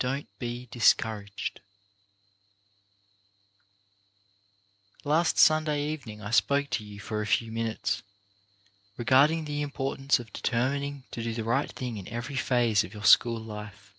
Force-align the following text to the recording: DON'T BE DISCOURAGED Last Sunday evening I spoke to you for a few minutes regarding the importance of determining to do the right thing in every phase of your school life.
DON'T 0.00 0.26
BE 0.40 0.66
DISCOURAGED 0.72 1.60
Last 5.04 5.38
Sunday 5.38 5.86
evening 5.90 6.20
I 6.20 6.32
spoke 6.32 6.70
to 6.70 6.82
you 6.84 6.98
for 6.98 7.22
a 7.22 7.26
few 7.28 7.52
minutes 7.52 8.02
regarding 8.96 9.44
the 9.44 9.62
importance 9.62 10.18
of 10.18 10.32
determining 10.32 11.04
to 11.12 11.22
do 11.22 11.32
the 11.32 11.44
right 11.44 11.70
thing 11.70 11.98
in 11.98 12.08
every 12.08 12.34
phase 12.34 12.82
of 12.82 12.92
your 12.92 13.04
school 13.04 13.38
life. 13.40 13.94